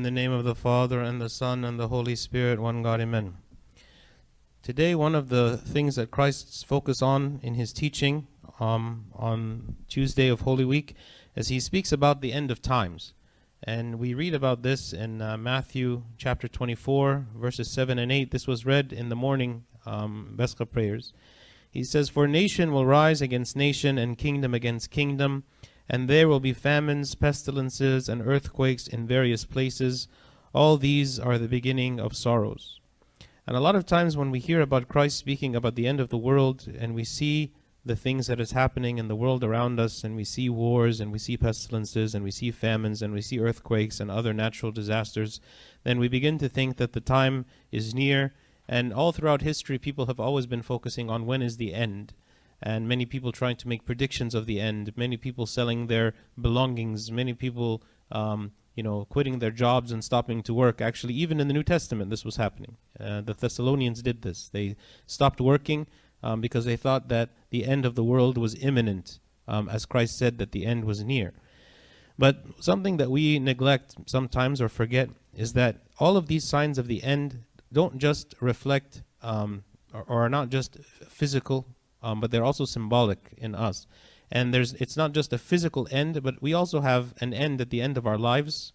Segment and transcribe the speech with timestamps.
[0.00, 3.02] In the name of the Father, and the Son, and the Holy Spirit, one God,
[3.02, 3.34] amen.
[4.62, 8.26] Today, one of the things that Christ's focus on in his teaching
[8.60, 10.94] um, on Tuesday of Holy Week
[11.36, 13.12] is he speaks about the end of times.
[13.62, 18.30] And we read about this in uh, Matthew chapter 24, verses 7 and 8.
[18.30, 21.12] This was read in the morning um, Pascha prayers.
[21.70, 25.44] He says, For nation will rise against nation, and kingdom against kingdom
[25.92, 30.06] and there will be famines, pestilences, and earthquakes in various places.
[30.54, 32.78] All these are the beginning of sorrows.
[33.44, 36.08] And a lot of times when we hear about Christ speaking about the end of
[36.08, 37.52] the world, and we see
[37.84, 41.10] the things that is happening in the world around us, and we see wars, and
[41.10, 45.40] we see pestilences, and we see famines, and we see earthquakes and other natural disasters,
[45.82, 48.32] then we begin to think that the time is near.
[48.68, 52.14] And all throughout history, people have always been focusing on when is the end
[52.62, 57.10] and many people trying to make predictions of the end, many people selling their belongings,
[57.10, 57.82] many people,
[58.12, 60.80] um, you know, quitting their jobs and stopping to work.
[60.80, 62.76] Actually, even in the New Testament, this was happening.
[62.98, 64.48] Uh, the Thessalonians did this.
[64.48, 64.76] They
[65.06, 65.86] stopped working
[66.22, 69.18] um, because they thought that the end of the world was imminent,
[69.48, 71.32] um, as Christ said that the end was near.
[72.18, 76.86] But something that we neglect sometimes or forget is that all of these signs of
[76.86, 80.76] the end don't just reflect um, or, or, are not just
[81.08, 81.66] physical
[82.02, 83.86] um, but they're also symbolic in us.
[84.30, 87.70] And there's it's not just a physical end, but we also have an end at
[87.70, 88.72] the end of our lives,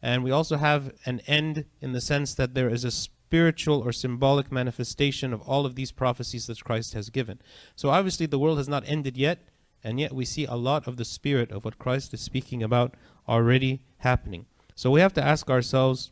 [0.00, 3.92] and we also have an end in the sense that there is a spiritual or
[3.92, 7.40] symbolic manifestation of all of these prophecies that Christ has given.
[7.74, 9.48] So obviously the world has not ended yet,
[9.82, 12.94] and yet we see a lot of the spirit of what Christ is speaking about
[13.26, 14.46] already happening.
[14.74, 16.10] So we have to ask ourselves,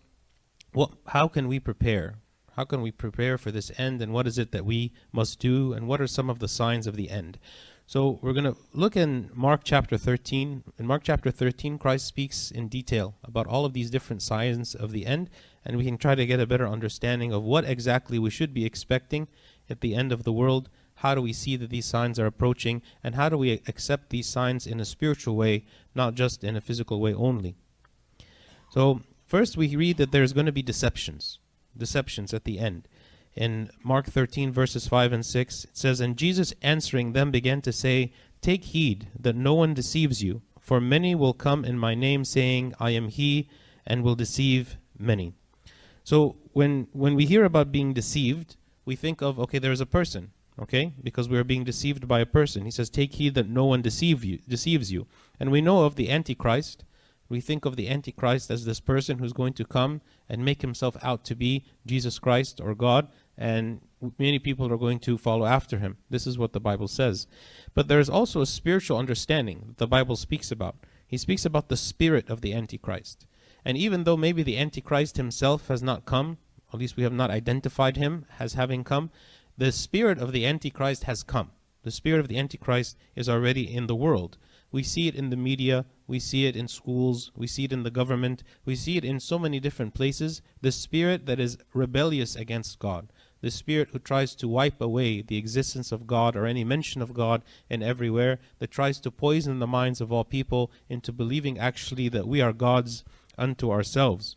[0.73, 2.15] well, how can we prepare?
[2.57, 5.73] How can we prepare for this end, and what is it that we must do,
[5.73, 7.39] and what are some of the signs of the end?
[7.91, 10.63] So we're going to look in Mark chapter 13.
[10.79, 14.93] In Mark chapter 13, Christ speaks in detail about all of these different signs of
[14.93, 15.29] the end,
[15.65, 18.65] and we can try to get a better understanding of what exactly we should be
[18.65, 19.27] expecting
[19.69, 20.69] at the end of the world.
[20.95, 24.29] How do we see that these signs are approaching, and how do we accept these
[24.29, 25.65] signs in a spiritual way,
[25.97, 27.57] not just in a physical way only?
[28.71, 31.40] So, first we read that there's going to be deceptions
[31.81, 32.87] deceptions at the end.
[33.35, 37.73] In Mark 13, verses 5 and 6, it says, And Jesus answering them began to
[37.73, 42.25] say, Take heed that no one deceives you, for many will come in my name,
[42.25, 43.49] saying, I am he,
[43.87, 45.35] and will deceive many.
[46.05, 50.33] So when when we hear about being deceived, we think of okay, there's a person,
[50.59, 52.65] okay, because we are being deceived by a person.
[52.65, 55.07] He says, "Take heed that no one deceive you, deceives you."
[55.39, 56.85] And we know of the Antichrist,
[57.31, 60.97] we think of the Antichrist as this person who's going to come and make himself
[61.01, 63.09] out to be Jesus Christ or God,
[63.39, 63.81] and
[64.19, 65.97] many people are going to follow after him.
[66.11, 67.27] This is what the Bible says.
[67.73, 70.77] But there's also a spiritual understanding that the Bible speaks about.
[71.07, 73.27] He speaks about the spirit of the Antichrist.
[73.65, 76.39] And even though maybe the Antichrist himself has not come,
[76.73, 79.11] at least we have not identified him as having come,
[79.57, 81.51] the spirit of the Antichrist has come.
[81.83, 84.37] The spirit of the Antichrist is already in the world.
[84.73, 87.83] We see it in the media, we see it in schools, we see it in
[87.83, 90.43] the government, we see it in so many different places.
[90.61, 95.39] The spirit that is rebellious against God, the spirit who tries to wipe away the
[95.39, 99.67] existence of God or any mention of God in everywhere, that tries to poison the
[99.67, 103.03] minds of all people into believing actually that we are gods
[103.37, 104.37] unto ourselves.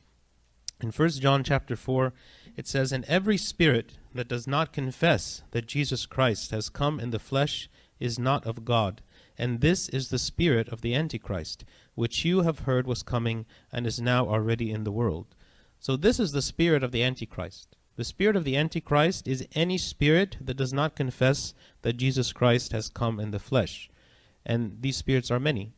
[0.81, 2.11] In 1 John chapter 4,
[2.57, 7.11] it says, And every spirit that does not confess that Jesus Christ has come in
[7.11, 9.01] the flesh is not of God
[9.37, 13.87] and this is the spirit of the Antichrist, which you have heard was coming and
[13.87, 15.35] is now already in the world.
[15.79, 17.75] So this is the spirit of the Antichrist.
[17.95, 22.71] The spirit of the Antichrist is any spirit that does not confess that Jesus Christ
[22.71, 23.89] has come in the flesh.
[24.45, 25.73] And these spirits are many.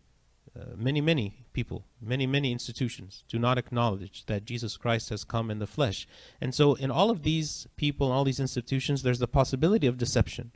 [0.57, 5.51] Uh, many, many people, many, many institutions do not acknowledge that Jesus Christ has come
[5.51, 6.07] in the flesh.
[6.39, 10.51] And so, in all of these people, all these institutions, there's the possibility of deception.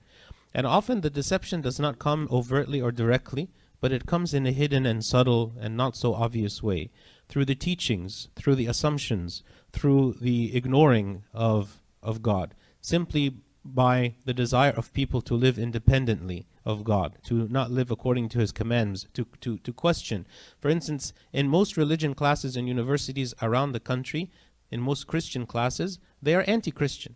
[0.54, 3.50] And often the deception does not come overtly or directly,
[3.82, 6.90] but it comes in a hidden and subtle and not so obvious way.
[7.28, 14.34] Through the teachings, through the assumptions, through the ignoring of, of God, simply by the
[14.34, 19.08] desire of people to live independently of God, to not live according to his commands,
[19.14, 20.26] to, to, to question.
[20.60, 24.32] For instance, in most religion classes and universities around the country,
[24.72, 27.16] in most Christian classes, they are anti Christian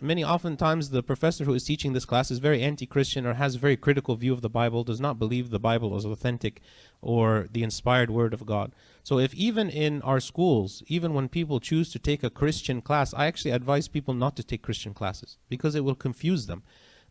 [0.00, 3.58] many oftentimes the professor who is teaching this class is very anti-christian or has a
[3.58, 6.60] very critical view of the bible does not believe the bible is authentic
[7.00, 8.72] or the inspired word of god
[9.02, 13.14] so if even in our schools even when people choose to take a christian class
[13.14, 16.62] i actually advise people not to take christian classes because it will confuse them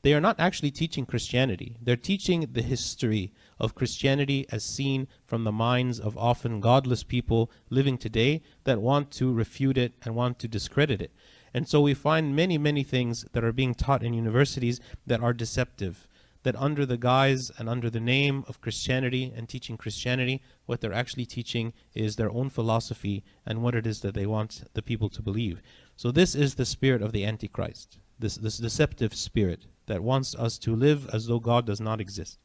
[0.05, 1.77] they are not actually teaching Christianity.
[1.81, 7.49] They're teaching the history of Christianity as seen from the minds of often godless people
[7.71, 11.11] living today that want to refute it and want to discredit it.
[11.55, 15.31] And so we find many, many things that are being taught in universities that are
[15.31, 16.05] deceptive,
[16.43, 20.91] that under the guise and under the name of Christianity and teaching Christianity, what they're
[20.91, 25.07] actually teaching is their own philosophy and what it is that they want the people
[25.07, 25.61] to believe.
[25.95, 30.57] So this is the spirit of the Antichrist, this, this deceptive spirit that wants us
[30.57, 32.37] to live as though God does not exist.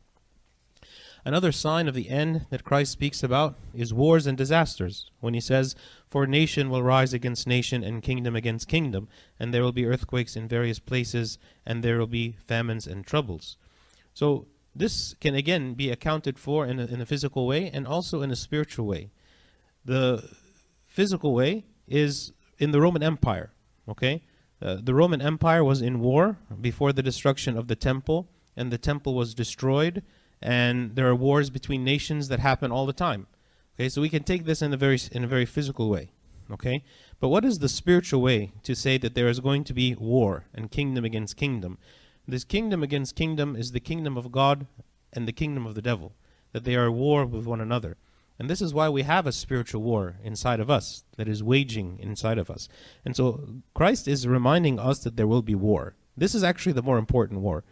[1.24, 5.40] Another sign of the end that Christ speaks about is wars and disasters, when he
[5.40, 5.74] says,
[6.08, 9.08] For nation will rise against nation, and kingdom against kingdom,
[9.38, 13.56] and there will be earthquakes in various places, and there will be famines and troubles.
[14.14, 18.22] So, this can again be accounted for in a, in a physical way and also
[18.22, 19.10] in a spiritual way.
[19.84, 20.30] The
[20.86, 23.50] physical way is in the Roman Empire,
[23.88, 24.22] okay?
[24.62, 28.78] Uh, the Roman Empire was in war before the destruction of the temple, and the
[28.78, 30.02] temple was destroyed
[30.42, 33.26] and there are wars between nations that happen all the time.
[33.74, 36.10] Okay, so we can take this in a very in a very physical way.
[36.50, 36.82] Okay,
[37.20, 40.44] but what is the spiritual way to say that there is going to be war
[40.54, 41.78] and kingdom against kingdom?
[42.26, 44.66] This kingdom against kingdom is the kingdom of God
[45.12, 46.12] and the kingdom of the devil.
[46.52, 47.96] That they are at war with one another.
[48.38, 51.98] And this is why we have a spiritual war inside of us that is waging
[52.00, 52.68] inside of us.
[53.04, 55.94] And so Christ is reminding us that there will be war.
[56.16, 57.64] This is actually the more important war.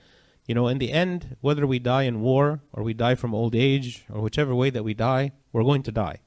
[0.48, 3.54] You know, in the end, whether we die in war or we die from old
[3.54, 6.20] age or whichever way that we die, we're going to die.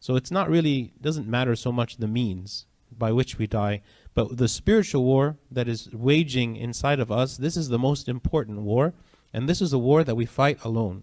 [0.00, 3.82] So it's not really, doesn't matter so much the means by which we die,
[4.14, 8.62] but the spiritual war that is waging inside of us, this is the most important
[8.62, 8.94] war,
[9.34, 11.02] and this is a war that we fight alone.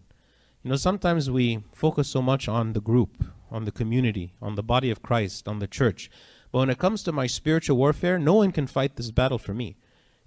[0.64, 4.64] You know, sometimes we focus so much on the group, on the community, on the
[4.64, 6.10] body of Christ, on the church.
[6.52, 9.54] But when it comes to my spiritual warfare, no one can fight this battle for
[9.54, 9.78] me.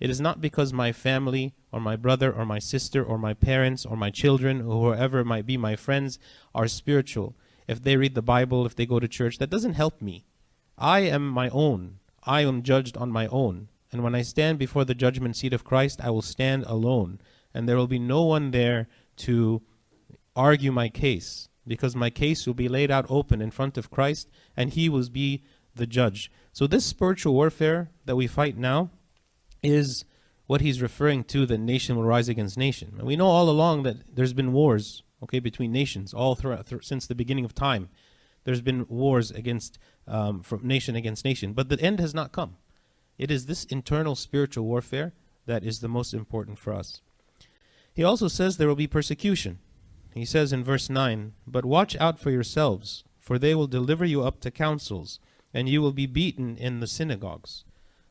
[0.01, 3.85] It is not because my family or my brother or my sister or my parents
[3.85, 6.19] or my children or whoever might be my friends
[6.55, 7.37] are spiritual.
[7.69, 10.25] If they read the Bible, if they go to church, that doesn't help me.
[10.79, 11.99] I am my own.
[12.25, 13.69] I am judged on my own.
[13.93, 17.21] And when I stand before the judgment seat of Christ, I will stand alone.
[17.53, 18.89] And there will be no one there
[19.19, 19.63] to
[20.35, 24.31] argue my case, because my case will be laid out open in front of Christ,
[24.57, 25.43] and He will be
[25.75, 26.31] the judge.
[26.53, 28.91] So, this spiritual warfare that we fight now,
[29.63, 30.05] is
[30.47, 32.95] what he's referring to that nation will rise against nation.
[32.99, 36.85] And we know all along that there's been wars, okay, between nations all throughout th-
[36.85, 37.89] since the beginning of time.
[38.45, 39.79] There's been wars against
[40.09, 42.57] um, from nation against nation, but the end has not come.
[43.19, 45.13] It is this internal spiritual warfare
[45.47, 47.01] that is the most important for us.
[47.93, 49.59] He also says there will be persecution.
[50.15, 54.23] He says in verse 9, But watch out for yourselves, for they will deliver you
[54.23, 55.21] up to councils,
[55.53, 57.65] and you will be beaten in the synagogues.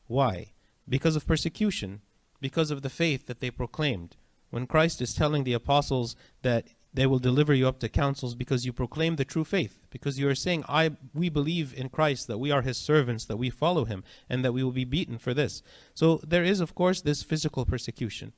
[0.06, 0.52] Why?
[0.90, 2.02] Because of persecution,
[2.40, 4.16] because of the faith that they proclaimed.
[4.50, 8.66] When Christ is telling the apostles that they will deliver you up to councils because
[8.66, 12.38] you proclaim the true faith, because you are saying, I we believe in Christ, that
[12.38, 15.32] we are his servants, that we follow him, and that we will be beaten for
[15.32, 15.62] this.
[15.94, 18.32] So there is, of course, this physical persecution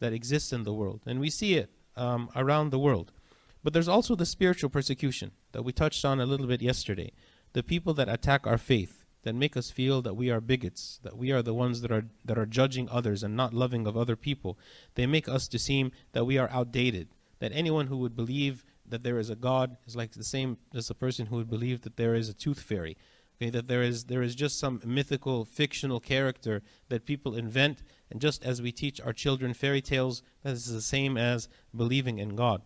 [0.00, 3.12] that exists in the world, and we see it um, around the world.
[3.62, 7.12] But there's also the spiritual persecution that we touched on a little bit yesterday.
[7.52, 11.16] The people that attack our faith, that make us feel that we are bigots, that
[11.16, 14.16] we are the ones that are that are judging others and not loving of other
[14.16, 14.58] people.
[14.94, 17.08] They make us to seem that we are outdated,
[17.38, 20.90] that anyone who would believe that there is a God is like the same as
[20.90, 22.96] a person who would believe that there is a tooth fairy.
[23.40, 28.20] Okay, that there is there is just some mythical fictional character that people invent and
[28.20, 32.36] just as we teach our children fairy tales, that is the same as believing in
[32.36, 32.60] God.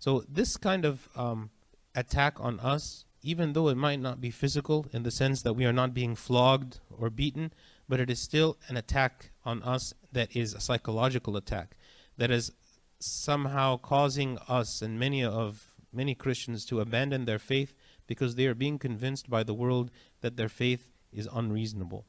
[0.00, 1.50] So this kind of um,
[1.94, 5.66] attack on us even though it might not be physical in the sense that we
[5.66, 7.52] are not being flogged or beaten,
[7.88, 11.76] but it is still an attack on us that is a psychological attack
[12.16, 12.52] that is
[12.98, 17.74] somehow causing us and many of many Christians to abandon their faith
[18.06, 22.04] because they are being convinced by the world that their faith is unreasonable.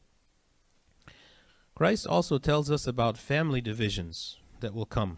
[1.75, 5.17] Christ also tells us about family divisions that will come.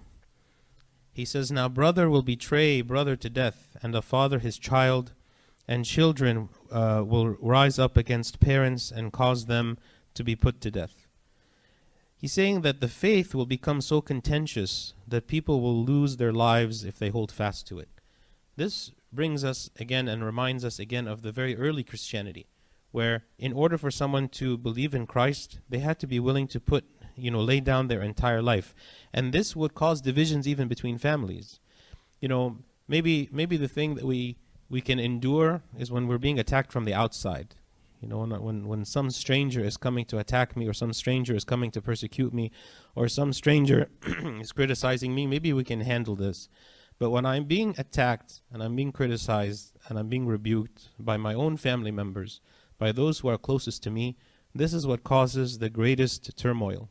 [1.11, 5.13] He says, Now brother will betray brother to death, and a father his child,
[5.67, 9.77] and children uh, will rise up against parents and cause them
[10.13, 11.07] to be put to death.
[12.17, 16.83] He's saying that the faith will become so contentious that people will lose their lives
[16.85, 17.89] if they hold fast to it.
[18.55, 22.45] This brings us again and reminds us again of the very early Christianity,
[22.91, 26.59] where in order for someone to believe in Christ, they had to be willing to
[26.59, 28.73] put, you know, lay down their entire life.
[29.13, 31.59] And this would cause divisions even between families.
[32.21, 34.37] You know, maybe maybe the thing that we
[34.69, 37.55] we can endure is when we're being attacked from the outside.
[38.01, 41.45] You know, when, when, some stranger is coming to attack me, or some stranger is
[41.45, 42.51] coming to persecute me,
[42.95, 43.87] or some stranger
[44.41, 46.49] is criticizing me, maybe we can handle this.
[46.99, 51.33] But when I'm being attacked and I'm being criticized and I'm being rebuked by my
[51.33, 52.41] own family members,
[52.77, 54.17] by those who are closest to me,
[54.53, 56.89] this is what causes the greatest turmoil.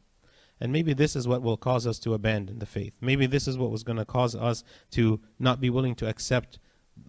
[0.60, 2.94] And maybe this is what will cause us to abandon the faith.
[3.00, 6.58] Maybe this is what was going to cause us to not be willing to accept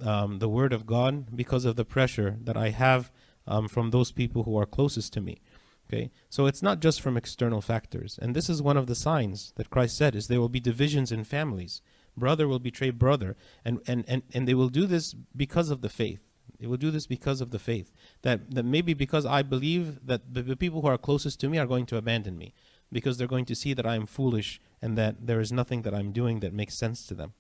[0.02, 3.12] um, the word of God because of the pressure that I have
[3.48, 5.42] um, from those people who are closest to me.
[5.90, 9.54] Okay, so it's not just from external factors, and this is one of the signs
[9.58, 11.82] that Christ said: is there will be divisions in families.
[12.16, 13.36] Brother will betray brother,
[13.66, 16.22] and and and, and they will do this because of the faith.
[16.60, 17.92] They will do this because of the faith.
[18.22, 21.58] That that maybe because I believe that the, the people who are closest to me
[21.58, 22.54] are going to abandon me,
[22.92, 25.94] because they're going to see that I am foolish and that there is nothing that
[25.94, 27.34] I'm doing that makes sense to them.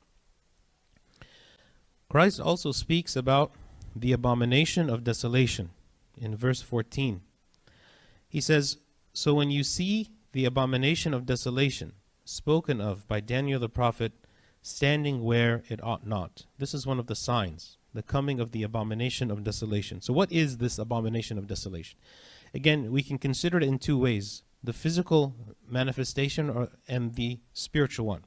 [2.13, 3.53] Christ also speaks about
[3.95, 5.71] the abomination of desolation
[6.15, 7.21] in verse 14.
[8.29, 8.77] He says,
[9.13, 11.93] So when you see the abomination of desolation
[12.23, 14.11] spoken of by Daniel the prophet
[14.61, 18.61] standing where it ought not, this is one of the signs, the coming of the
[18.61, 19.99] abomination of desolation.
[19.99, 21.97] So, what is this abomination of desolation?
[22.53, 25.33] Again, we can consider it in two ways the physical
[25.67, 28.23] manifestation or, and the spiritual one.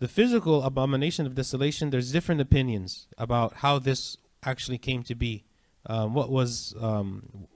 [0.00, 5.44] The physical abomination of desolation, there's different opinions about how this actually came to be
[5.86, 7.46] um, what was um,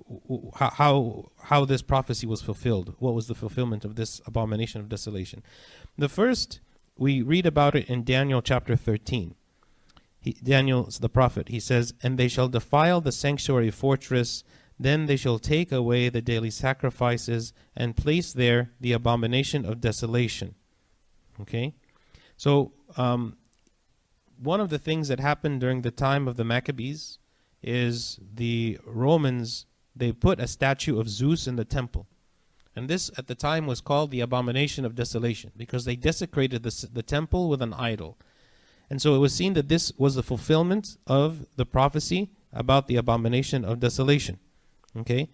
[0.54, 2.94] how, how this prophecy was fulfilled.
[2.98, 5.42] What was the fulfillment of this abomination of desolation?
[5.98, 6.60] The first
[6.96, 9.34] we read about it in Daniel chapter thirteen.
[10.20, 14.44] He, Daniel, the prophet, he says, "And they shall defile the sanctuary fortress."
[14.78, 20.56] Then they shall take away the daily sacrifices and place there the abomination of desolation.
[21.40, 21.74] Okay?
[22.36, 23.36] So, um,
[24.38, 27.18] one of the things that happened during the time of the Maccabees
[27.62, 32.06] is the Romans, they put a statue of Zeus in the temple.
[32.76, 36.88] And this at the time was called the abomination of desolation because they desecrated the,
[36.92, 38.18] the temple with an idol.
[38.90, 42.96] And so it was seen that this was the fulfillment of the prophecy about the
[42.96, 44.38] abomination of desolation.
[44.96, 45.30] Okay?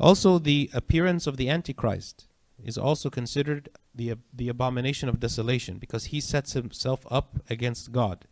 [0.00, 2.26] Also, the appearance of the Antichrist
[2.62, 8.26] is also considered the, the abomination of desolation because he sets himself up against God.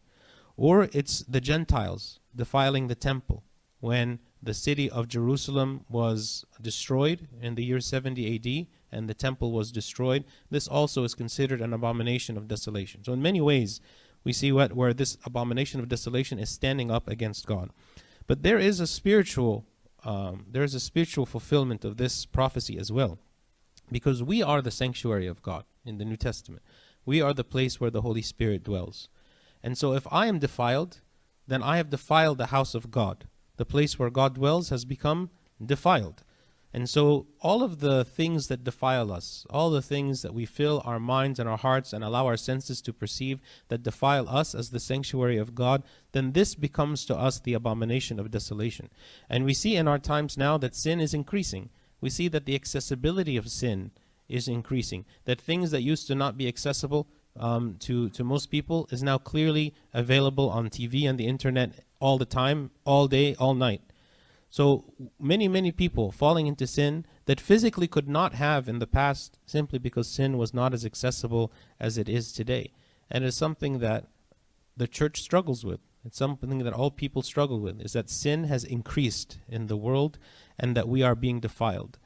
[0.56, 3.42] Or it's the Gentiles defiling the temple
[3.80, 9.52] when the city of Jerusalem was destroyed in the year 70 AD and the temple
[9.52, 10.25] was destroyed.
[10.50, 13.02] This also is considered an abomination of desolation.
[13.04, 13.80] So, in many ways,
[14.25, 17.70] we see what, where this abomination of desolation is standing up against God.
[18.26, 19.66] But there is a spiritual,
[20.04, 23.18] um, there is a spiritual fulfillment of this prophecy as well,
[23.90, 26.62] because we are the sanctuary of God in the New Testament.
[27.05, 29.09] We are the place where the Holy Spirit dwells.
[29.62, 31.00] And so, if I am defiled,
[31.47, 33.26] then I have defiled the house of God.
[33.57, 35.31] The place where God dwells has become
[35.64, 36.23] defiled.
[36.76, 40.83] And so, all of the things that defile us, all the things that we fill
[40.85, 44.71] our minds and our hearts and allow our senses to perceive that defile us as
[44.71, 48.90] the sanctuary of God, then this becomes to us the abomination of desolation.
[49.31, 51.71] And we see in our times now that sin is increasing.
[52.07, 53.91] We see that the accessibility of sin
[54.29, 58.87] is increasing, that things that used to not be accessible um, to to most people
[58.93, 63.55] is now clearly available on TV and the internet all the time, all day, all
[63.55, 63.83] night.
[64.51, 64.85] So
[65.19, 69.81] many many people falling into sin that physically could not have in the past simply
[69.81, 72.71] because sin was not as accessible as it is today,
[73.11, 74.05] and it's something that
[74.77, 75.81] the church struggles with.
[76.07, 80.21] It's something that all people struggle with is that sin has increased in the world
[80.57, 81.99] and that we are being defiled.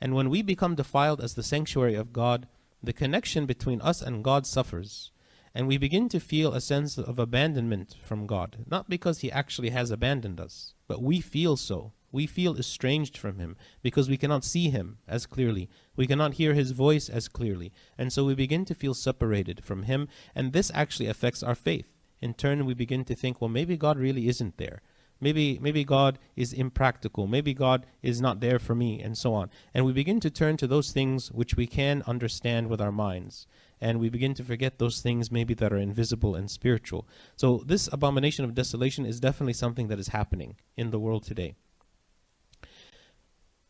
[0.00, 2.46] And when we become defiled as the sanctuary of God,
[2.80, 5.10] the connection between us and God suffers.
[5.56, 9.70] And we begin to feel a sense of abandonment from God, not because He actually
[9.70, 11.92] has abandoned us, but we feel so.
[12.12, 15.68] We feel estranged from Him because we cannot see Him as clearly.
[15.96, 17.72] We cannot hear His voice as clearly.
[17.98, 21.97] And so we begin to feel separated from Him, and this actually affects our faith.
[22.20, 24.82] In turn, we begin to think, well, maybe God really isn't there.
[25.20, 27.26] Maybe maybe God is impractical.
[27.26, 29.50] Maybe God is not there for me and so on.
[29.74, 33.46] And we begin to turn to those things which we can understand with our minds.
[33.80, 37.06] And we begin to forget those things maybe that are invisible and spiritual.
[37.36, 41.54] So this abomination of desolation is definitely something that is happening in the world today.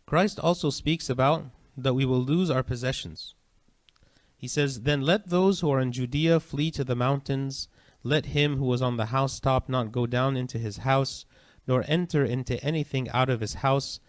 [0.06, 3.34] Christ also speaks about that we will lose our possessions.
[4.36, 7.68] He says, Then let those who are in Judea flee to the mountains.
[8.02, 11.24] Let him who was on the housetop not go down into his house
[11.66, 14.00] nor enter into anything out of his house,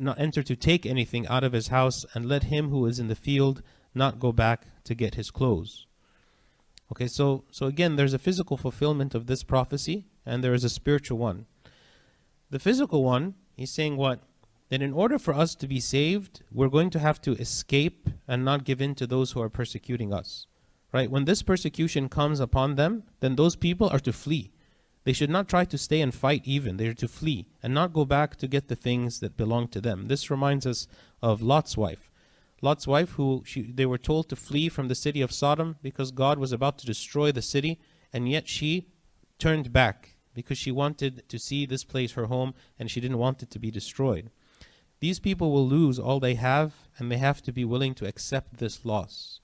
[0.00, 3.08] not enter to take anything out of his house, and let him who is in
[3.08, 3.62] the field
[3.94, 5.86] not go back to get his clothes.
[6.90, 10.70] Okay, so so again, there's a physical fulfillment of this prophecy, and there is a
[10.70, 11.44] spiritual one.
[12.50, 14.20] The physical one He's saying what?
[14.68, 18.44] That in order for us to be saved, we're going to have to escape and
[18.44, 20.46] not give in to those who are persecuting us.
[20.94, 21.10] Right?
[21.10, 24.52] When this persecution comes upon them, then those people are to flee.
[25.02, 26.76] They should not try to stay and fight even.
[26.76, 29.80] They are to flee and not go back to get the things that belong to
[29.80, 30.06] them.
[30.06, 30.86] This reminds us
[31.20, 32.12] of Lot's wife.
[32.62, 36.12] Lot's wife, who she, they were told to flee from the city of Sodom because
[36.12, 37.80] God was about to destroy the city,
[38.12, 38.86] and yet she
[39.40, 43.42] turned back because she wanted to see this place her home and she didn't want
[43.42, 44.30] it to be destroyed.
[45.00, 48.58] These people will lose all they have, and they have to be willing to accept
[48.58, 49.40] this loss.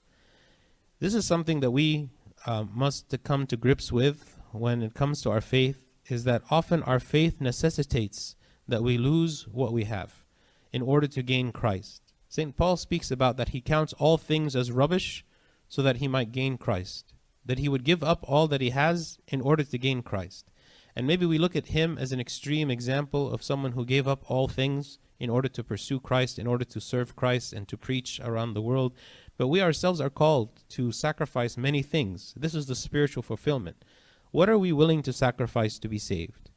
[1.01, 2.09] This is something that we
[2.45, 6.83] uh, must come to grips with when it comes to our faith, is that often
[6.83, 8.35] our faith necessitates
[8.67, 10.23] that we lose what we have
[10.71, 12.13] in order to gain Christ.
[12.29, 12.55] St.
[12.55, 15.25] Paul speaks about that he counts all things as rubbish
[15.67, 19.17] so that he might gain Christ, that he would give up all that he has
[19.27, 20.51] in order to gain Christ.
[20.95, 24.29] And maybe we look at him as an extreme example of someone who gave up
[24.29, 28.19] all things in order to pursue Christ, in order to serve Christ and to preach
[28.23, 28.93] around the world.
[29.41, 32.35] But we ourselves are called to sacrifice many things.
[32.37, 33.83] This is the spiritual fulfillment.
[34.29, 36.51] What are we willing to sacrifice to be saved?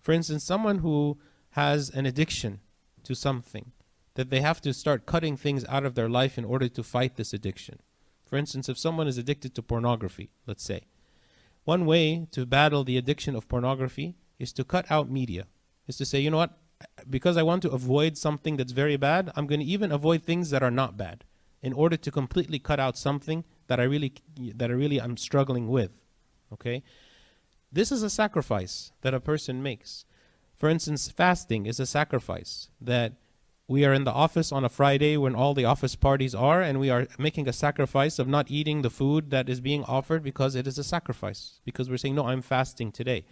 [0.00, 1.18] For instance, someone who
[1.50, 2.60] has an addiction
[3.02, 3.72] to something,
[4.14, 7.16] that they have to start cutting things out of their life in order to fight
[7.16, 7.78] this addiction.
[8.24, 10.84] For instance, if someone is addicted to pornography, let's say,
[11.64, 15.46] one way to battle the addiction of pornography is to cut out media.
[15.86, 16.56] Is to say, you know what?
[17.10, 20.48] Because I want to avoid something that's very bad, I'm going to even avoid things
[20.48, 21.24] that are not bad
[21.62, 24.14] in order to completely cut out something that I really
[24.56, 25.90] that I really I'm struggling with.
[26.52, 26.82] Okay?
[27.72, 30.04] This is a sacrifice that a person makes.
[30.56, 33.14] For instance, fasting is a sacrifice that
[33.70, 36.80] we are in the office on a Friday when all the office parties are, and
[36.80, 40.56] we are making a sacrifice of not eating the food that is being offered because
[40.56, 41.60] it is a sacrifice.
[41.64, 43.24] Because we're saying, no, I'm fasting today.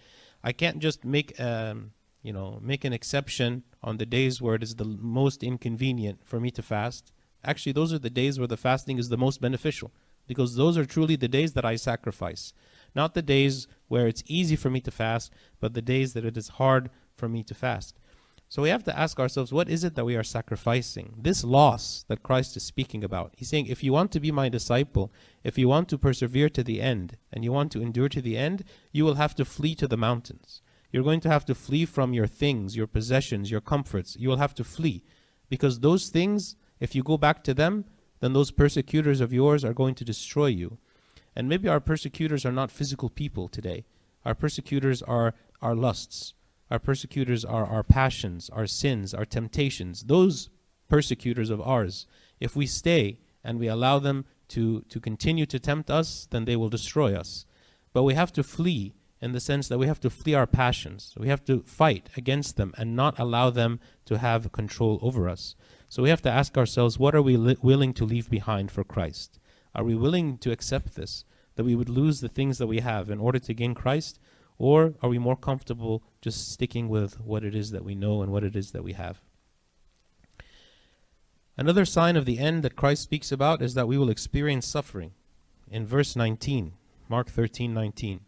[0.44, 1.90] I can't just make, um,
[2.22, 6.38] you know, make an exception on the days where it is the most inconvenient for
[6.38, 7.12] me to fast.
[7.44, 9.92] Actually, those are the days where the fasting is the most beneficial
[10.26, 12.52] because those are truly the days that I sacrifice.
[12.94, 16.36] Not the days where it's easy for me to fast, but the days that it
[16.36, 17.98] is hard for me to fast.
[18.50, 21.14] So we have to ask ourselves, what is it that we are sacrificing?
[21.18, 23.34] This loss that Christ is speaking about.
[23.36, 25.12] He's saying, if you want to be my disciple,
[25.44, 28.38] if you want to persevere to the end, and you want to endure to the
[28.38, 30.62] end, you will have to flee to the mountains.
[30.90, 34.16] You're going to have to flee from your things, your possessions, your comforts.
[34.18, 35.04] You will have to flee.
[35.50, 37.84] Because those things, if you go back to them,
[38.20, 40.78] then those persecutors of yours are going to destroy you.
[41.36, 43.84] And maybe our persecutors are not physical people today.
[44.24, 46.34] Our persecutors are our lusts,
[46.70, 50.04] our persecutors are our passions, our sins, our temptations.
[50.04, 50.50] Those
[50.88, 52.06] persecutors of ours,
[52.40, 56.56] if we stay and we allow them to, to continue to tempt us, then they
[56.56, 57.46] will destroy us.
[57.92, 61.14] But we have to flee in the sense that we have to flee our passions.
[61.16, 65.56] We have to fight against them and not allow them to have control over us.
[65.88, 68.84] So we have to ask ourselves what are we li- willing to leave behind for
[68.84, 69.38] Christ?
[69.74, 71.24] Are we willing to accept this?
[71.56, 74.20] That we would lose the things that we have in order to gain Christ?
[74.58, 78.30] Or are we more comfortable just sticking with what it is that we know and
[78.30, 79.20] what it is that we have?
[81.56, 85.12] Another sign of the end that Christ speaks about is that we will experience suffering.
[85.70, 86.72] In verse 19,
[87.08, 88.20] Mark 13 19,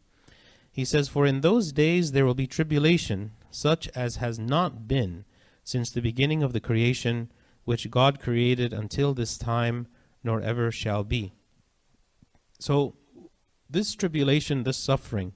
[0.72, 5.24] he says, For in those days there will be tribulation, such as has not been
[5.62, 7.30] since the beginning of the creation,
[7.70, 9.86] which God created until this time,
[10.24, 11.32] nor ever shall be.
[12.58, 12.96] So,
[13.70, 15.34] this tribulation, this suffering,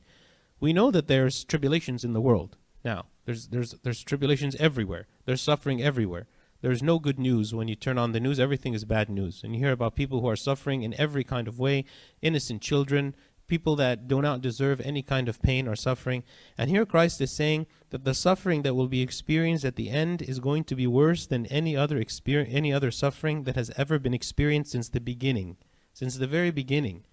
[0.58, 3.06] we know that there's tribulations in the world now.
[3.24, 5.06] There's there's there's tribulations everywhere.
[5.26, 6.26] There's suffering everywhere.
[6.60, 8.40] There's no good news when you turn on the news.
[8.40, 11.46] Everything is bad news, and you hear about people who are suffering in every kind
[11.46, 11.84] of way.
[12.20, 13.14] Innocent children,
[13.46, 16.22] people that do not deserve any kind of pain or suffering.
[16.56, 20.22] And here Christ is saying that the suffering that will be experienced at the end
[20.22, 23.98] is going to be worse than any other experience, any other suffering that has ever
[23.98, 25.56] been experienced since the beginning,
[25.92, 27.04] since the very beginning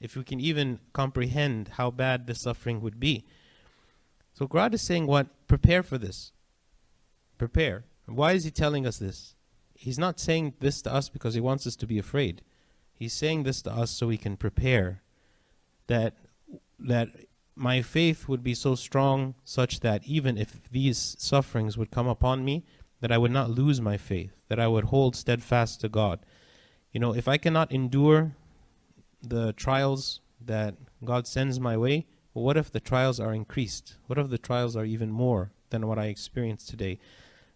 [0.00, 3.24] if we can even comprehend how bad the suffering would be.
[4.34, 5.28] So God is saying, What?
[5.46, 6.32] Prepare for this.
[7.38, 7.84] Prepare.
[8.06, 9.34] Why is He telling us this?
[9.74, 12.42] He's not saying this to us because He wants us to be afraid.
[12.94, 15.02] He's saying this to us so we can prepare.
[15.86, 16.14] That
[16.78, 17.08] that
[17.54, 22.44] my faith would be so strong such that even if these sufferings would come upon
[22.44, 22.64] me,
[23.00, 26.20] that I would not lose my faith, that I would hold steadfast to God.
[26.92, 28.36] You know, if I cannot endure
[29.22, 33.96] the trials that God sends my way, what if the trials are increased?
[34.06, 36.98] What if the trials are even more than what I experience today?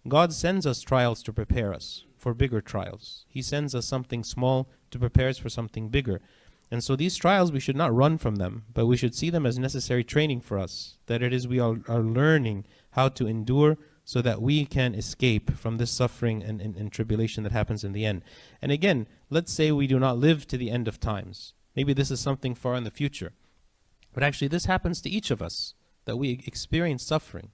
[0.08, 3.26] God sends us trials to prepare us for bigger trials.
[3.28, 6.20] He sends us something small to prepare us for something bigger.
[6.70, 9.44] And so these trials, we should not run from them, but we should see them
[9.44, 10.98] as necessary training for us.
[11.06, 15.56] That it is we are, are learning how to endure so that we can escape
[15.56, 18.22] from this suffering and, and, and tribulation that happens in the end.
[18.62, 21.54] And again, let's say we do not live to the end of times.
[21.74, 23.32] Maybe this is something far in the future.
[24.12, 27.50] But actually, this happens to each of us, that we experience suffering.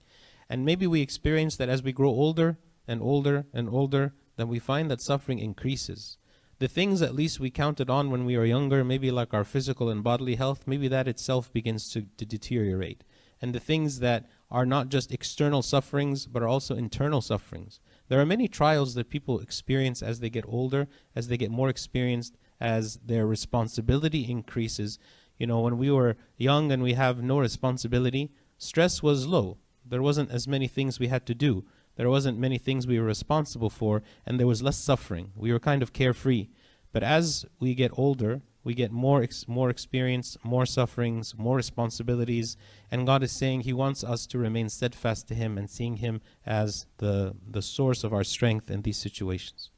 [0.48, 4.58] And maybe we experience that as we grow older and older and older, then we
[4.58, 6.16] find that suffering increases.
[6.58, 9.90] The things at least we counted on when we were younger, maybe like our physical
[9.90, 13.04] and bodily health, maybe that itself begins to, to deteriorate.
[13.42, 17.78] And the things that are not just external sufferings, but are also internal sufferings.
[18.08, 21.68] There are many trials that people experience as they get older, as they get more
[21.68, 24.98] experienced, as their responsibility increases.
[25.38, 29.58] You know, when we were young and we have no responsibility, stress was low.
[29.84, 31.64] There wasn't as many things we had to do.
[31.96, 35.32] There wasn't many things we were responsible for, and there was less suffering.
[35.34, 36.48] We were kind of carefree.
[36.92, 42.56] But as we get older, we get more ex- more experience, more sufferings, more responsibilities,
[42.90, 46.20] and God is saying He wants us to remain steadfast to Him and seeing Him
[46.44, 49.70] as the the source of our strength in these situations.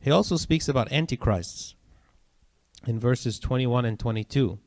[0.00, 1.74] He also speaks about antichrists
[2.86, 4.58] in verses 21 and 22.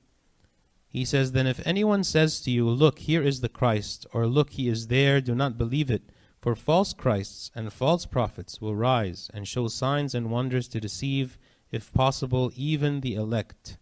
[0.95, 4.51] He says, Then if anyone says to you, Look, here is the Christ, or Look,
[4.51, 6.03] he is there, do not believe it.
[6.39, 11.37] For false Christs and false prophets will rise and show signs and wonders to deceive,
[11.69, 13.77] if possible, even the elect.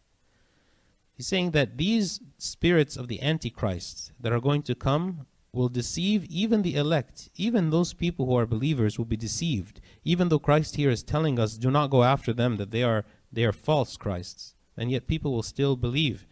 [1.13, 6.26] He's saying that these spirits of the Antichrist that are going to come will deceive
[6.26, 7.30] even the elect.
[7.36, 9.80] Even those people who are believers will be deceived.
[10.04, 13.06] Even though Christ here is telling us, do not go after them, that they are
[13.32, 14.56] they are false Christs.
[14.76, 16.26] And yet people will still believe.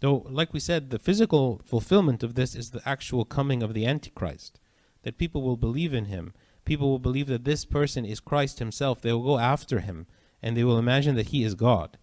[0.00, 3.86] Though, like we said, the physical fulfillment of this is the actual coming of the
[3.86, 4.58] Antichrist.
[5.02, 6.32] That people will believe in him.
[6.64, 9.00] People will believe that this person is Christ himself.
[9.00, 10.06] They will go after him
[10.42, 11.98] and they will imagine that he is God.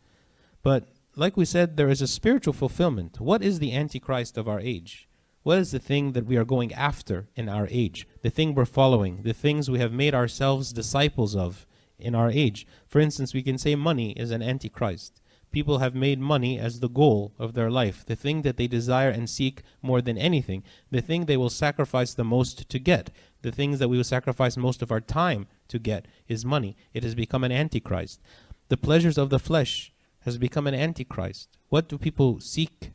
[0.62, 3.20] But, like we said, there is a spiritual fulfillment.
[3.20, 5.10] What is the Antichrist of our age?
[5.42, 8.08] What is the thing that we are going after in our age?
[8.22, 11.66] The thing we're following, the things we have made ourselves disciples of
[11.98, 12.68] in our age.
[12.86, 16.90] For instance, we can say money is an Antichrist people have made money as the
[16.90, 21.02] goal of their life, the thing that they desire and seek more than anything, the
[21.02, 23.10] thing they will sacrifice the most to get,
[23.42, 26.76] the things that we will sacrifice most of our time to get is money.
[26.94, 28.22] It has become an antichrist.
[28.70, 31.50] The pleasures of the flesh has become an antichrist.
[31.70, 32.92] What do people seek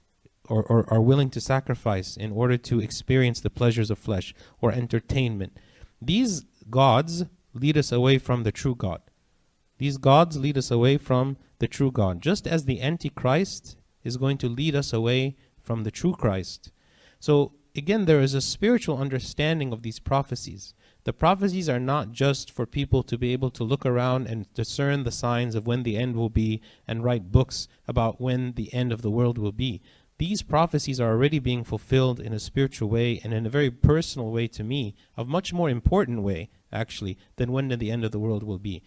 [0.49, 4.73] or, or are willing to sacrifice in order to experience the pleasures of flesh or
[4.73, 5.57] entertainment?
[6.01, 9.01] These gods lead us away from the true God.
[9.79, 14.37] These gods lead us away from the true God, just as the Antichrist is going
[14.39, 16.73] to lead us away from the true Christ.
[17.21, 20.75] So, again, there is a spiritual understanding of these prophecies.
[21.05, 25.05] The prophecies are not just for people to be able to look around and discern
[25.05, 28.91] the signs of when the end will be and write books about when the end
[28.91, 29.81] of the world will be.
[30.19, 34.33] These prophecies are already being fulfilled in a spiritual way and in a very personal
[34.33, 38.19] way to me, a much more important way, actually, than when the end of the
[38.19, 38.83] world will be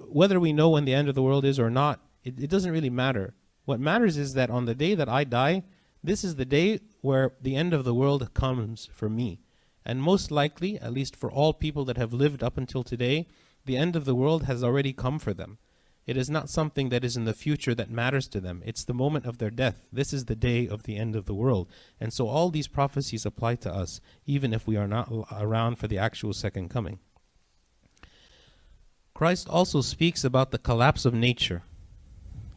[0.00, 2.72] whether we know when the end of the world is or not, it, it doesn't
[2.72, 3.34] really matter.
[3.64, 5.62] What matters is that on the day that I die,
[6.02, 9.40] this is the day where the end of the world comes for me.
[9.84, 13.26] And most likely, at least for all people that have lived up until today,
[13.64, 15.58] the end of the world has already come for them.
[16.04, 18.62] It is not something that is in the future that matters to them.
[18.64, 19.86] It's the moment of their death.
[19.92, 21.68] This is the day of the end of the world.
[22.00, 25.86] And so all these prophecies apply to us, even if we are not around for
[25.86, 26.98] the actual second coming.
[29.22, 31.62] Christ also speaks about the collapse of nature.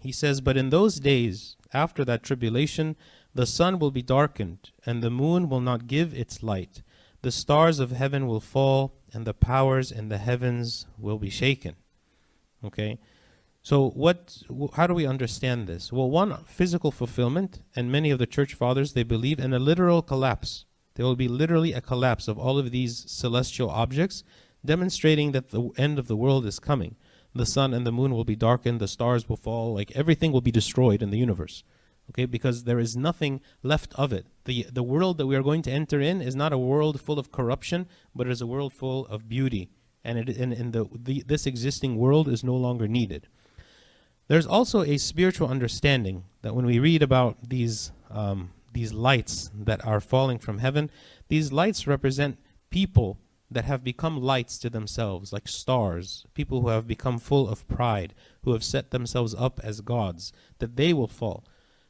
[0.02, 2.96] He says, But in those days, after that tribulation,
[3.36, 6.82] the sun will be darkened, and the moon will not give its light.
[7.22, 11.76] The stars of heaven will fall, and the powers in the heavens will be shaken.
[12.64, 12.98] Okay?
[13.62, 14.36] So what
[14.74, 15.94] how do we understand this?
[15.94, 20.02] Well, one physical fulfillment, and many of the church fathers they believe in a literal
[20.02, 20.66] collapse.
[20.96, 24.24] There will be literally a collapse of all of these celestial objects
[24.66, 26.96] demonstrating that the end of the world is coming.
[27.34, 30.42] The sun and the moon will be darkened, the stars will fall, like everything will
[30.42, 31.64] be destroyed in the universe.
[32.10, 34.28] Okay, because there is nothing left of it.
[34.46, 37.18] The the world that we are going to enter in is not a world full
[37.18, 39.70] of corruption, but it is a world full of beauty.
[40.04, 43.28] And it and, and the, the this existing world is no longer needed.
[44.28, 49.84] There's also a spiritual understanding that when we read about these um, these lights that
[49.84, 50.92] are falling from heaven,
[51.28, 52.38] these lights represent
[52.70, 53.18] people
[53.50, 58.14] that have become lights to themselves, like stars, people who have become full of pride,
[58.44, 61.46] who have set themselves up as gods, that they will fall.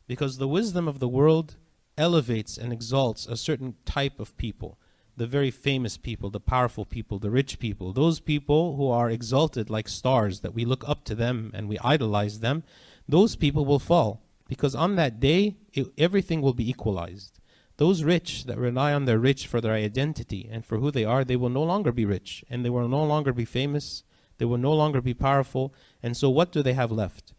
[0.07, 1.55] Because the wisdom of the world
[1.97, 4.77] elevates and exalts a certain type of people
[5.17, 9.69] the very famous people, the powerful people, the rich people, those people who are exalted
[9.69, 12.63] like stars, that we look up to them and we idolize them,
[13.07, 14.21] those people will fall.
[14.47, 17.39] Because on that day, it, everything will be equalized
[17.77, 21.25] those rich that rely on their rich for their identity and for who they are,
[21.25, 24.03] they will no longer be rich and they will no longer be famous.
[24.37, 25.73] They will no longer be powerful.
[26.01, 27.33] And so, what do they have left?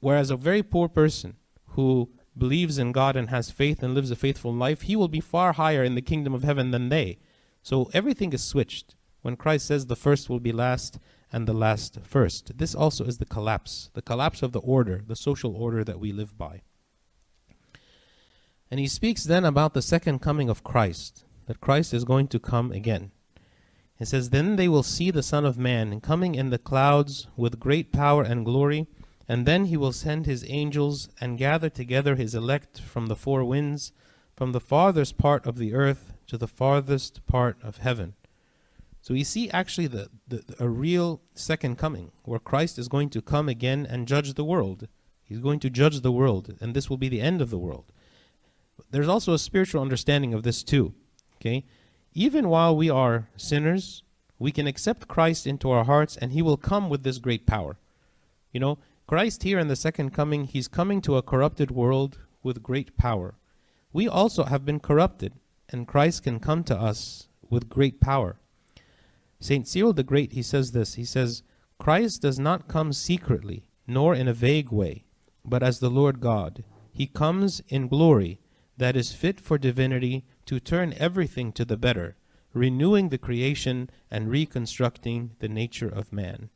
[0.00, 1.36] Whereas a very poor person
[1.70, 5.20] who believes in God and has faith and lives a faithful life, he will be
[5.20, 7.18] far higher in the kingdom of heaven than they.
[7.62, 8.94] So, everything is switched.
[9.22, 11.00] When Christ says the first will be last
[11.32, 15.16] and the last first, this also is the collapse, the collapse of the order, the
[15.16, 16.62] social order that we live by.
[18.70, 22.40] And he speaks then about the second coming of Christ, that Christ is going to
[22.40, 23.12] come again.
[23.96, 27.60] He says, Then they will see the Son of Man coming in the clouds with
[27.60, 28.88] great power and glory,
[29.28, 33.44] and then he will send his angels and gather together his elect from the four
[33.44, 33.92] winds,
[34.34, 38.14] from the farthest part of the earth to the farthest part of heaven.
[39.00, 43.22] So we see actually the, the, a real second coming, where Christ is going to
[43.22, 44.88] come again and judge the world.
[45.22, 47.92] He's going to judge the world, and this will be the end of the world
[48.90, 50.94] there's also a spiritual understanding of this too.
[51.36, 51.64] Okay?
[52.12, 54.02] Even while we are sinners,
[54.38, 57.78] we can accept Christ into our hearts and he will come with this great power.
[58.52, 62.62] You know, Christ here in the second coming, he's coming to a corrupted world with
[62.62, 63.34] great power.
[63.92, 65.34] We also have been corrupted,
[65.68, 68.40] and Christ can come to us with great power.
[69.38, 69.68] St.
[69.68, 70.94] Cyril the Great, he says this.
[70.94, 71.42] He says,
[71.78, 75.04] Christ does not come secretly, nor in a vague way,
[75.44, 76.64] but as the Lord God.
[76.90, 78.40] He comes in glory
[78.76, 82.16] that is fit for divinity to turn everything to the better,
[82.52, 86.50] renewing the creation and reconstructing the nature of man.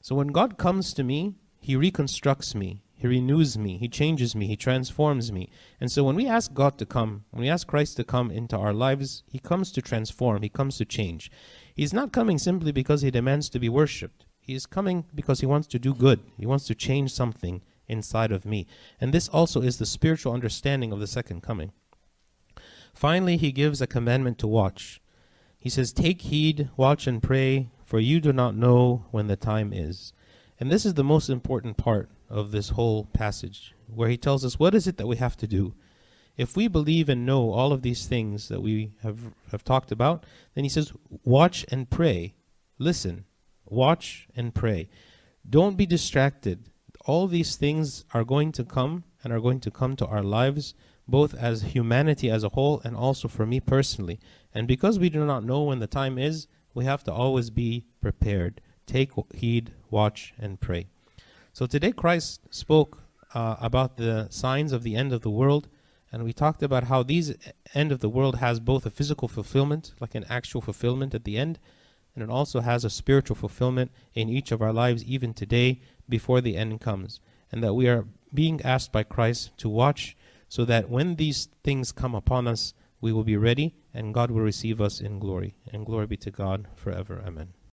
[0.00, 4.46] So when God comes to me, he reconstructs me, he renews me, he changes me,
[4.46, 5.48] he transforms me.
[5.80, 8.56] And so when we ask God to come, when we ask Christ to come into
[8.56, 11.30] our lives, he comes to transform, he comes to change.
[11.74, 14.26] He's not coming simply because he demands to be worshipped.
[14.40, 16.20] He is coming because he wants to do good.
[16.36, 18.66] He wants to change something inside of me.
[19.00, 21.72] And this also is the spiritual understanding of the second coming.
[22.94, 25.00] Finally, he gives a commandment to watch.
[25.58, 29.72] He says, Take heed, watch and pray, for you do not know when the time
[29.72, 30.12] is.
[30.58, 34.58] And this is the most important part of this whole passage, where he tells us
[34.58, 35.74] what is it that we have to do.
[36.36, 39.18] If we believe and know all of these things that we have,
[39.50, 40.92] have talked about, then he says,
[41.24, 42.34] Watch and pray.
[42.78, 43.24] Listen,
[43.66, 44.88] watch and pray.
[45.48, 46.70] Don't be distracted
[47.04, 50.74] all these things are going to come and are going to come to our lives,
[51.08, 54.20] both as humanity as a whole and also for me personally.
[54.54, 57.84] And because we do not know when the time is, we have to always be
[58.00, 58.60] prepared.
[58.86, 60.86] Take heed, watch, and pray.
[61.52, 63.02] So today Christ spoke
[63.34, 65.68] uh, about the signs of the end of the world,
[66.10, 67.34] and we talked about how these
[67.74, 71.38] end of the world has both a physical fulfillment, like an actual fulfillment at the
[71.38, 71.58] end,
[72.14, 75.80] and it also has a spiritual fulfillment in each of our lives, even today,
[76.12, 77.20] before the end comes.
[77.50, 80.16] And that we are being asked by Christ to watch
[80.48, 84.42] so that when these things come upon us, we will be ready and God will
[84.42, 85.54] receive us in glory.
[85.72, 87.22] And glory be to God forever.
[87.26, 87.61] Amen.